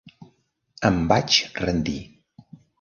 [0.89, 2.01] Em vaig rendir.